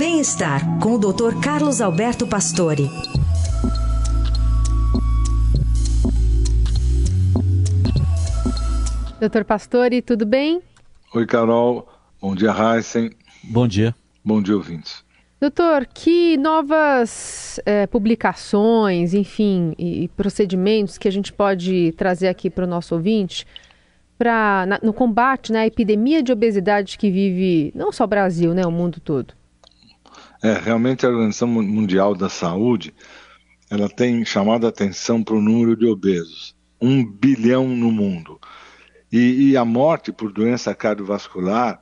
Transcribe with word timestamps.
Bem-estar 0.00 0.62
com 0.78 0.94
o 0.94 0.98
Dr. 0.98 1.38
Carlos 1.44 1.82
Alberto 1.82 2.26
Pastore. 2.26 2.88
Doutor 9.20 9.44
Pastore, 9.44 10.00
tudo 10.00 10.24
bem? 10.24 10.62
Oi, 11.14 11.26
Carol. 11.26 11.86
Bom 12.18 12.34
dia, 12.34 12.50
Heisen. 12.50 13.10
Bom 13.44 13.68
dia. 13.68 13.94
Bom 14.24 14.40
dia, 14.40 14.56
ouvintes. 14.56 15.04
Doutor, 15.38 15.84
que 15.84 16.38
novas 16.38 17.60
é, 17.66 17.86
publicações, 17.86 19.12
enfim, 19.12 19.74
e, 19.78 20.04
e 20.04 20.08
procedimentos 20.08 20.96
que 20.96 21.08
a 21.08 21.12
gente 21.12 21.30
pode 21.30 21.92
trazer 21.92 22.28
aqui 22.28 22.48
para 22.48 22.64
o 22.64 22.66
nosso 22.66 22.94
ouvinte 22.94 23.46
pra, 24.16 24.64
na, 24.66 24.80
no 24.82 24.94
combate 24.94 25.52
né, 25.52 25.58
à 25.58 25.66
epidemia 25.66 26.22
de 26.22 26.32
obesidade 26.32 26.96
que 26.96 27.10
vive 27.10 27.70
não 27.74 27.92
só 27.92 28.04
o 28.04 28.08
Brasil, 28.08 28.54
né, 28.54 28.64
o 28.64 28.72
mundo 28.72 28.98
todo? 28.98 29.38
É, 30.42 30.54
realmente 30.54 31.04
a 31.04 31.08
Organização 31.08 31.48
Mundial 31.48 32.14
da 32.14 32.28
Saúde 32.28 32.94
ela 33.70 33.88
tem 33.88 34.24
chamado 34.24 34.66
a 34.66 34.70
atenção 34.70 35.22
para 35.22 35.36
o 35.36 35.40
número 35.40 35.76
de 35.76 35.86
obesos. 35.86 36.56
Um 36.80 37.04
bilhão 37.04 37.68
no 37.68 37.92
mundo. 37.92 38.40
E, 39.12 39.50
e 39.50 39.56
a 39.56 39.64
morte 39.64 40.10
por 40.10 40.32
doença 40.32 40.74
cardiovascular 40.74 41.80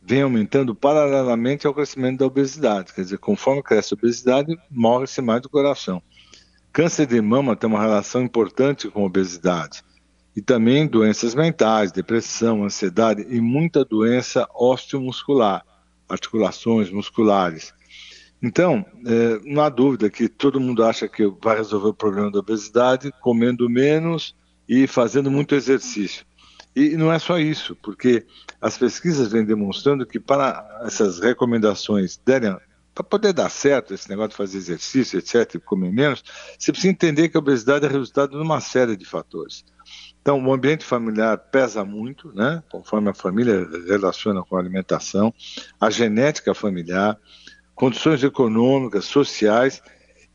vem 0.00 0.22
aumentando 0.22 0.74
paralelamente 0.74 1.66
ao 1.66 1.74
crescimento 1.74 2.18
da 2.18 2.26
obesidade. 2.26 2.92
Quer 2.92 3.00
dizer, 3.00 3.18
conforme 3.18 3.62
cresce 3.62 3.94
a 3.94 3.96
obesidade, 3.96 4.56
morre-se 4.70 5.20
mais 5.20 5.40
do 5.40 5.48
coração. 5.48 6.02
Câncer 6.72 7.06
de 7.06 7.20
mama 7.20 7.56
tem 7.56 7.68
uma 7.68 7.80
relação 7.80 8.22
importante 8.22 8.88
com 8.88 9.02
a 9.02 9.06
obesidade. 9.06 9.82
E 10.36 10.42
também 10.42 10.86
doenças 10.86 11.34
mentais, 11.34 11.90
depressão, 11.90 12.64
ansiedade 12.64 13.24
e 13.28 13.40
muita 13.40 13.84
doença 13.84 14.48
osteomuscular, 14.54 15.64
articulações 16.08 16.90
musculares. 16.90 17.72
Então, 18.42 18.84
é, 19.06 19.40
não 19.44 19.62
há 19.62 19.68
dúvida 19.68 20.10
que 20.10 20.28
todo 20.28 20.60
mundo 20.60 20.84
acha 20.84 21.08
que 21.08 21.26
vai 21.42 21.56
resolver 21.56 21.88
o 21.88 21.94
problema 21.94 22.30
da 22.30 22.40
obesidade 22.40 23.10
comendo 23.20 23.68
menos 23.70 24.34
e 24.68 24.86
fazendo 24.86 25.30
muito 25.30 25.54
exercício. 25.54 26.26
E 26.76 26.96
não 26.96 27.12
é 27.12 27.18
só 27.18 27.38
isso, 27.38 27.76
porque 27.76 28.26
as 28.60 28.76
pesquisas 28.76 29.30
vêm 29.30 29.44
demonstrando 29.44 30.04
que 30.04 30.18
para 30.18 30.82
essas 30.84 31.20
recomendações 31.20 32.20
derem 32.24 32.56
para 32.94 33.02
poder 33.02 33.32
dar 33.32 33.50
certo 33.50 33.92
esse 33.92 34.08
negócio 34.08 34.30
de 34.30 34.36
fazer 34.36 34.56
exercício, 34.56 35.18
etc., 35.18 35.56
e 35.56 35.58
comer 35.58 35.92
menos, 35.92 36.22
você 36.56 36.70
precisa 36.70 36.92
entender 36.92 37.28
que 37.28 37.36
a 37.36 37.40
obesidade 37.40 37.84
é 37.84 37.88
resultado 37.88 38.30
de 38.30 38.42
uma 38.42 38.60
série 38.60 38.96
de 38.96 39.04
fatores. 39.04 39.64
Então, 40.22 40.42
o 40.42 40.52
ambiente 40.52 40.84
familiar 40.84 41.36
pesa 41.36 41.84
muito, 41.84 42.32
né? 42.32 42.62
conforme 42.70 43.10
a 43.10 43.14
família 43.14 43.68
relaciona 43.86 44.42
com 44.42 44.56
a 44.56 44.60
alimentação, 44.60 45.34
a 45.78 45.90
genética 45.90 46.54
familiar, 46.54 47.18
condições 47.74 48.22
econômicas, 48.22 49.04
sociais 49.04 49.82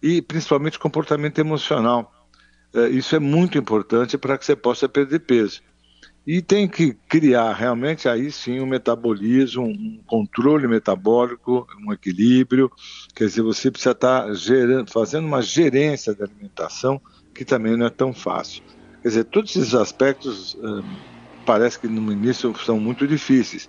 e 0.02 0.22
principalmente 0.22 0.80
comportamento 0.80 1.40
emocional. 1.40 2.12
É, 2.74 2.88
isso 2.90 3.16
é 3.16 3.20
muito 3.20 3.58
importante 3.58 4.18
para 4.18 4.38
que 4.38 4.46
você 4.46 4.56
possa 4.56 4.88
perder 4.88 5.20
peso. 5.20 5.62
E 6.28 6.42
tem 6.42 6.68
que 6.68 6.94
criar 7.08 7.54
realmente 7.54 8.08
aí 8.08 8.32
sim 8.32 8.60
um 8.60 8.66
metabolismo, 8.66 9.66
um 9.66 10.00
controle 10.06 10.68
metabólico, 10.68 11.68
um 11.84 11.92
equilíbrio. 11.92 12.72
Quer 13.16 13.26
dizer, 13.26 13.42
você 13.42 13.72
precisa 13.72 13.92
estar 13.92 14.32
gerando, 14.36 14.92
fazendo 14.92 15.26
uma 15.26 15.42
gerência 15.42 16.14
da 16.14 16.26
alimentação, 16.26 17.02
que 17.34 17.44
também 17.44 17.76
não 17.76 17.88
é 17.88 17.90
tão 17.90 18.14
fácil. 18.14 18.62
Quer 19.02 19.08
dizer, 19.08 19.24
todos 19.24 19.56
esses 19.56 19.74
aspectos 19.74 20.54
uh, 20.56 20.84
parece 21.46 21.80
que 21.80 21.88
no 21.88 22.12
início 22.12 22.54
são 22.64 22.80
muito 22.80 23.08
difíceis, 23.08 23.68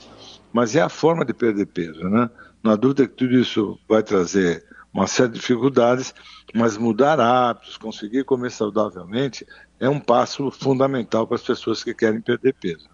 mas 0.52 0.76
é 0.76 0.82
a 0.82 0.88
forma 0.88 1.24
de 1.24 1.32
perder 1.32 1.66
peso, 1.66 2.10
né? 2.10 2.28
Não 2.62 2.72
há 2.72 2.76
dúvida 2.76 3.06
que 3.06 3.14
tudo 3.14 3.38
isso 3.38 3.78
vai 3.88 4.02
trazer 4.02 4.64
uma 4.92 5.06
série 5.06 5.30
de 5.30 5.38
dificuldades, 5.38 6.14
mas 6.54 6.76
mudar 6.76 7.20
hábitos, 7.20 7.76
conseguir 7.76 8.24
comer 8.24 8.50
saudavelmente, 8.50 9.46
é 9.78 9.88
um 9.88 10.00
passo 10.00 10.50
fundamental 10.50 11.26
para 11.26 11.36
as 11.36 11.42
pessoas 11.42 11.82
que 11.82 11.94
querem 11.94 12.20
perder 12.20 12.54
peso. 12.54 12.88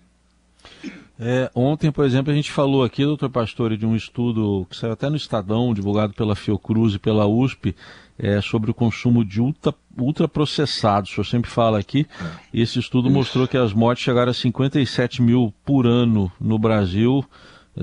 É, 1.19 1.51
ontem, 1.55 1.91
por 1.91 2.05
exemplo, 2.05 2.31
a 2.31 2.37
gente 2.37 2.53
falou 2.53 2.85
aqui, 2.85 3.03
doutor 3.03 3.31
Pastore, 3.31 3.77
de 3.77 3.87
um 3.87 3.97
estudo 3.97 4.67
que 4.69 4.77
saiu 4.77 4.93
até 4.93 5.09
no 5.09 5.17
Estadão, 5.17 5.73
divulgado 5.73 6.13
pela 6.13 6.37
Fiocruz 6.37 6.95
e 6.95 6.99
pela 6.99 7.27
USP, 7.27 7.75
é, 8.19 8.41
sobre 8.43 8.71
o 8.71 8.75
consumo 8.75 9.25
de 9.25 9.41
ultra, 9.41 9.75
ultraprocessados. 9.97 11.11
O 11.11 11.15
senhor 11.15 11.25
sempre 11.25 11.51
fala 11.51 11.79
aqui. 11.79 12.07
É. 12.53 12.61
Esse 12.61 12.79
estudo 12.79 13.09
Isso. 13.09 13.17
mostrou 13.17 13.49
que 13.49 13.57
as 13.57 13.73
mortes 13.73 14.05
chegaram 14.05 14.31
a 14.31 14.35
57 14.35 15.23
mil 15.23 15.55
por 15.65 15.87
ano 15.87 16.31
no 16.39 16.59
Brasil, 16.59 17.25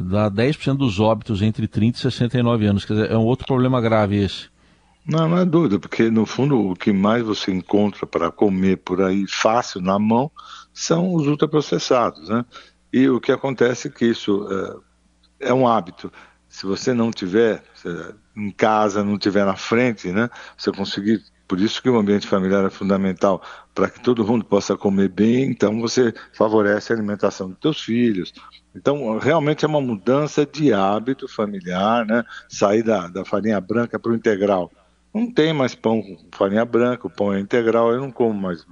dá 0.01 0.29
10% 0.29 0.77
dos 0.77 0.99
óbitos 0.99 1.41
entre 1.41 1.67
30 1.67 1.97
e 1.97 2.01
69 2.01 2.65
anos. 2.65 2.85
Quer 2.85 2.93
dizer, 2.93 3.11
é 3.11 3.17
um 3.17 3.25
outro 3.25 3.45
problema 3.45 3.79
grave 3.79 4.17
esse. 4.17 4.49
Não, 5.05 5.27
não 5.27 5.37
é 5.37 5.45
dúvida, 5.45 5.77
porque 5.77 6.09
no 6.09 6.25
fundo 6.25 6.71
o 6.71 6.75
que 6.75 6.93
mais 6.93 7.23
você 7.23 7.51
encontra 7.51 8.07
para 8.07 8.31
comer 8.31 8.77
por 8.77 9.01
aí 9.01 9.27
fácil 9.27 9.81
na 9.81 9.99
mão 9.99 10.31
são 10.73 11.13
os 11.13 11.27
ultraprocessados, 11.27 12.29
né? 12.29 12.45
E 12.91 13.09
o 13.09 13.19
que 13.19 13.31
acontece 13.31 13.89
é 13.89 13.91
que 13.91 14.05
isso 14.05 14.47
é, 15.39 15.49
é 15.49 15.53
um 15.53 15.67
hábito. 15.67 16.11
Se 16.47 16.65
você 16.65 16.93
não 16.93 17.11
tiver 17.11 17.63
em 18.35 18.51
casa, 18.51 19.03
não 19.03 19.17
tiver 19.17 19.45
na 19.45 19.55
frente, 19.55 20.11
né? 20.11 20.29
Você 20.57 20.71
conseguir 20.71 21.21
por 21.53 21.61
isso 21.61 21.83
que 21.83 21.89
o 21.89 21.99
ambiente 21.99 22.25
familiar 22.25 22.65
é 22.65 22.69
fundamental 22.71 23.39
para 23.75 23.87
que 23.87 24.01
todo 24.01 24.25
mundo 24.25 24.43
possa 24.43 24.75
comer 24.75 25.07
bem. 25.07 25.43
Então 25.43 25.79
você 25.79 26.11
favorece 26.31 26.91
a 26.91 26.95
alimentação 26.95 27.51
dos 27.51 27.59
seus 27.61 27.81
filhos. 27.83 28.33
Então 28.75 29.19
realmente 29.19 29.63
é 29.63 29.67
uma 29.67 29.79
mudança 29.79 30.47
de 30.47 30.73
hábito 30.73 31.27
familiar, 31.27 32.07
né? 32.07 32.23
Sair 32.49 32.81
da, 32.81 33.07
da 33.07 33.23
farinha 33.23 33.61
branca 33.61 33.99
para 33.99 34.11
o 34.11 34.15
integral. 34.15 34.71
Não 35.13 35.31
tem 35.31 35.53
mais 35.53 35.75
pão 35.75 36.01
com 36.01 36.17
farinha 36.35 36.65
branca, 36.65 37.05
o 37.05 37.11
pão 37.11 37.31
é 37.31 37.39
integral, 37.39 37.91
eu 37.91 38.01
não 38.01 38.09
como 38.09 38.33
mais 38.33 38.65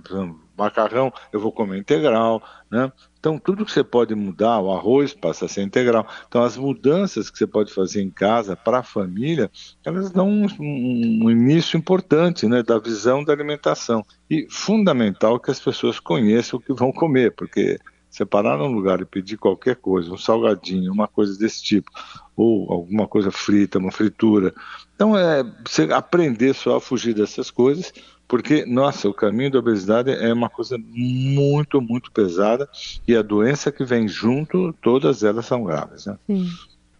macarrão, 0.57 1.11
eu 1.31 1.39
vou 1.39 1.51
comer 1.51 1.77
integral, 1.77 2.41
né? 2.69 2.91
Então 3.19 3.37
tudo 3.37 3.65
que 3.65 3.71
você 3.71 3.83
pode 3.83 4.15
mudar, 4.15 4.59
o 4.59 4.71
arroz 4.71 5.13
passa 5.13 5.45
a 5.45 5.47
ser 5.47 5.61
integral. 5.61 6.07
Então 6.27 6.43
as 6.43 6.57
mudanças 6.57 7.29
que 7.29 7.37
você 7.37 7.47
pode 7.47 7.73
fazer 7.73 8.01
em 8.01 8.09
casa 8.09 8.55
para 8.55 8.79
a 8.79 8.83
família, 8.83 9.49
elas 9.85 10.11
dão 10.11 10.27
um, 10.27 10.47
um, 10.59 11.25
um, 11.25 11.31
início 11.31 11.77
importante, 11.77 12.47
né, 12.47 12.63
da 12.63 12.79
visão 12.79 13.23
da 13.23 13.31
alimentação 13.33 14.03
e 14.29 14.47
fundamental 14.49 15.39
que 15.39 15.51
as 15.51 15.59
pessoas 15.59 15.99
conheçam 15.99 16.59
o 16.59 16.61
que 16.61 16.73
vão 16.73 16.91
comer, 16.91 17.35
porque 17.35 17.79
separar 18.11 18.57
num 18.57 18.67
lugar 18.67 19.01
e 19.01 19.05
pedir 19.05 19.37
qualquer 19.37 19.77
coisa, 19.77 20.11
um 20.11 20.17
salgadinho, 20.17 20.91
uma 20.91 21.07
coisa 21.07 21.39
desse 21.39 21.63
tipo, 21.63 21.89
ou 22.35 22.71
alguma 22.71 23.07
coisa 23.07 23.31
frita, 23.31 23.79
uma 23.79 23.91
fritura. 23.91 24.53
Então 24.93 25.17
é 25.17 25.43
você 25.65 25.83
aprender 25.83 26.53
só 26.53 26.75
a 26.75 26.81
fugir 26.81 27.15
dessas 27.15 27.49
coisas, 27.49 27.93
porque, 28.27 28.65
nossa, 28.65 29.09
o 29.09 29.13
caminho 29.13 29.51
da 29.51 29.59
obesidade 29.59 30.11
é 30.11 30.31
uma 30.31 30.49
coisa 30.49 30.77
muito, 30.77 31.81
muito 31.81 32.11
pesada 32.11 32.69
e 33.07 33.15
a 33.15 33.21
doença 33.21 33.71
que 33.71 33.83
vem 33.83 34.07
junto, 34.07 34.73
todas 34.81 35.23
elas 35.23 35.45
são 35.45 35.63
graves. 35.63 36.05
Né? 36.05 36.17
Sim. 36.27 36.47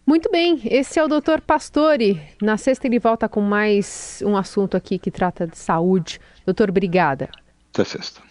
Muito 0.06 0.32
bem, 0.32 0.60
esse 0.66 1.00
é 1.00 1.04
o 1.04 1.08
Dr. 1.08 1.42
Pastore. 1.46 2.20
Na 2.42 2.58
sexta 2.58 2.88
ele 2.88 3.00
volta 3.00 3.30
com 3.30 3.40
mais 3.40 4.22
um 4.26 4.36
assunto 4.36 4.76
aqui 4.76 4.98
que 4.98 5.12
trata 5.12 5.46
de 5.46 5.58
saúde. 5.58 6.20
Doutor, 6.46 6.70
obrigada. 6.70 7.30
Até 7.72 7.84
sexta. 7.84 8.22